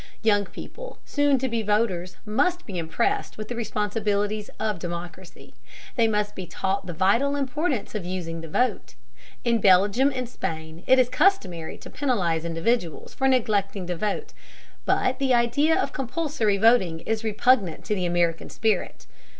Young 0.23 0.45
people, 0.47 0.97
soon 1.05 1.37
to 1.37 1.47
be 1.47 1.61
voters, 1.61 2.17
must 2.25 2.65
be 2.65 2.79
impressed 2.79 3.37
with 3.37 3.49
the 3.49 3.55
responsibilities 3.55 4.49
of 4.59 4.79
democracy. 4.79 5.53
They 5.95 6.07
must 6.07 6.33
be 6.33 6.47
taught 6.47 6.87
the 6.87 6.91
vital 6.93 7.35
importance 7.35 7.93
of 7.93 8.03
using 8.03 8.41
the 8.41 8.47
vote. 8.47 8.95
In 9.43 9.61
Belgium 9.61 10.11
and 10.11 10.27
Spain 10.27 10.81
it 10.87 10.97
is 10.97 11.07
customary 11.07 11.77
to 11.77 11.89
penalize 11.91 12.45
individuals 12.45 13.13
for 13.13 13.27
neglecting 13.27 13.85
to 13.85 13.95
vote, 13.95 14.33
but 14.85 15.19
the 15.19 15.35
idea 15.35 15.79
of 15.79 15.93
compulsory 15.93 16.57
voting 16.57 17.01
is 17.01 17.23
repugnant 17.23 17.85
to 17.85 17.93
the 17.93 18.07
American 18.07 18.49
spirit. 18.49 19.05